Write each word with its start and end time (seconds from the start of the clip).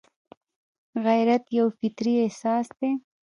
غیرت 1.05 1.43
یو 1.57 1.67
فطري 1.79 2.13
احساس 2.25 2.67
دی 2.77 2.89